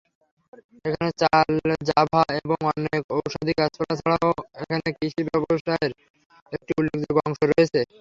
এখানে 0.85 1.11
চাল, 1.21 1.49
জাভা 1.89 2.21
এবং 2.39 2.57
অনেক 2.71 3.01
ঔষধি 3.17 3.53
গাছপালা 3.59 3.95
ছাড়াও 4.01 4.31
এখানে 4.61 4.87
কৃষি 4.97 5.21
ব্যবসায়ের 5.27 5.91
একটি 6.53 6.71
উল্লেখযোগ্য 6.79 7.19
অংশ 7.27 7.39
রয়েছে। 7.45 7.79